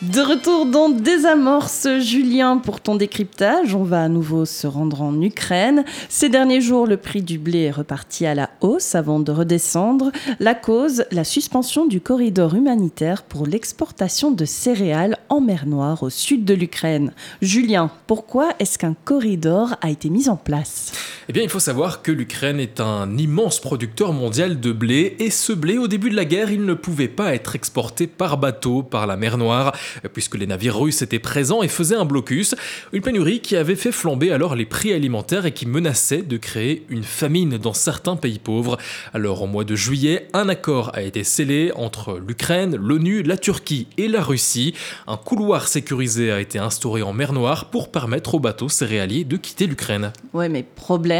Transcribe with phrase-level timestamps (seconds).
[0.00, 5.20] De retour dans Désamorce, Julien, pour ton décryptage, on va à nouveau se rendre en
[5.20, 5.84] Ukraine.
[6.08, 10.12] Ces derniers jours, le prix du blé est reparti à la hausse avant de redescendre.
[10.38, 16.10] La cause, la suspension du corridor humanitaire pour l'exportation de céréales en mer Noire au
[16.10, 17.10] sud de l'Ukraine.
[17.42, 20.92] Julien, pourquoi est-ce qu'un corridor a été mis en place?
[21.30, 25.28] Eh bien, il faut savoir que l'Ukraine est un immense producteur mondial de blé et
[25.28, 28.82] ce blé, au début de la guerre, il ne pouvait pas être exporté par bateau
[28.82, 29.76] par la mer Noire
[30.14, 32.54] puisque les navires russes étaient présents et faisaient un blocus,
[32.94, 36.86] une pénurie qui avait fait flamber alors les prix alimentaires et qui menaçait de créer
[36.88, 38.78] une famine dans certains pays pauvres.
[39.12, 43.86] Alors au mois de juillet, un accord a été scellé entre l'Ukraine, l'ONU, la Turquie
[43.98, 44.72] et la Russie.
[45.06, 49.36] Un couloir sécurisé a été instauré en mer Noire pour permettre aux bateaux céréaliers de
[49.36, 50.10] quitter l'Ukraine.
[50.32, 51.17] Ouais, mais problème,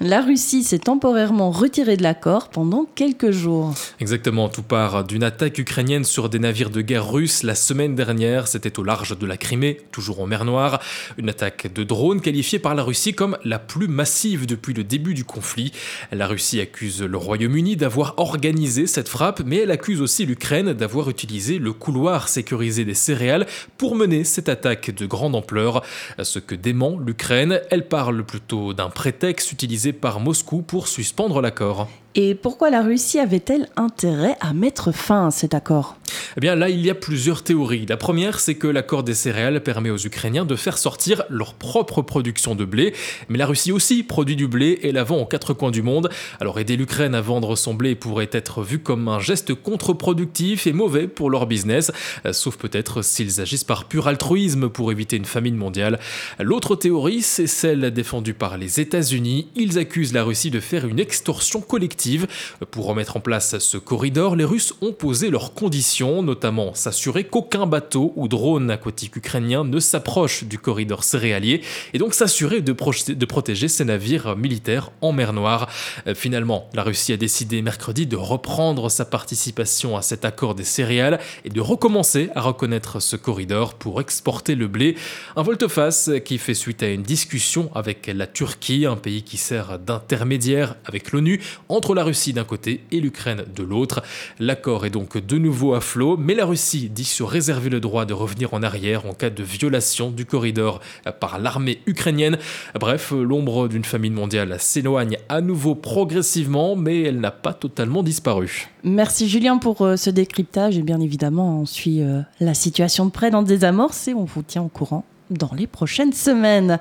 [0.00, 3.74] la Russie s'est temporairement retirée de l'accord pendant quelques jours.
[3.98, 8.46] Exactement, tout part d'une attaque ukrainienne sur des navires de guerre russes la semaine dernière
[8.46, 10.80] c'était au large de la Crimée, toujours en mer Noire,
[11.18, 15.14] une attaque de drone qualifiée par la Russie comme la plus massive depuis le début
[15.14, 15.72] du conflit.
[16.12, 21.10] La Russie accuse le Royaume-Uni d'avoir organisé cette frappe, mais elle accuse aussi l'Ukraine d'avoir
[21.10, 23.46] utilisé le couloir sécurisé des céréales
[23.78, 25.82] pour mener cette attaque de grande ampleur.
[26.22, 31.88] Ce que dément l'Ukraine, elle parle plutôt d'un prétexte utilisé par Moscou pour suspendre l'accord.
[32.14, 35.96] Et pourquoi la Russie avait-elle intérêt à mettre fin à cet accord?
[36.36, 37.86] Eh bien là, il y a plusieurs théories.
[37.86, 42.02] La première, c'est que l'accord des céréales permet aux Ukrainiens de faire sortir leur propre
[42.02, 42.94] production de blé,
[43.28, 46.10] mais la Russie aussi produit du blé et la vend aux quatre coins du monde.
[46.40, 50.72] Alors aider l'Ukraine à vendre son blé pourrait être vu comme un geste contre-productif et
[50.72, 51.92] mauvais pour leur business,
[52.32, 55.98] sauf peut-être s'ils agissent par pur altruisme pour éviter une famine mondiale.
[56.38, 59.48] L'autre théorie, c'est celle défendue par les États-Unis.
[59.56, 62.26] Ils accusent la Russie de faire une extorsion collective.
[62.70, 67.66] Pour remettre en place ce corridor, les Russes ont posé leurs conditions notamment s'assurer qu'aucun
[67.66, 71.62] bateau ou drone aquatique ukrainien ne s'approche du corridor céréalier
[71.92, 75.68] et donc s'assurer de, protéger ses navires militaires en mer Noire.
[76.06, 80.64] Euh, finalement, la Russie a décidé mercredi de reprendre sa participation à cet accord des
[80.64, 84.96] céréales et de recommencer à reconnaître ce corridor pour exporter le blé.
[85.36, 89.78] Un volte-face qui fait suite à une discussion avec la Turquie, un pays qui sert
[89.78, 94.02] d'intermédiaire avec l'ONU entre la Russie d'un côté et l'Ukraine de l'autre.
[94.38, 98.04] L'accord est donc de nouveau à flot mais la Russie dit se réserver le droit
[98.04, 100.80] de revenir en arrière en cas de violation du corridor
[101.20, 102.38] par l'armée ukrainienne.
[102.78, 108.68] Bref, l'ombre d'une famine mondiale s'éloigne à nouveau progressivement, mais elle n'a pas totalement disparu.
[108.84, 113.10] Merci Julien pour euh, ce décryptage et bien évidemment on suit euh, la situation de
[113.10, 116.80] près dans Désamorce et on vous tient au courant dans les prochaines semaines.